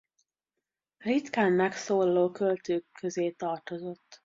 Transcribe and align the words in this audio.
Ritkán 0.97 1.51
megszólaló 1.51 2.31
költők 2.31 2.85
közé 2.99 3.29
tartozott. 3.31 4.19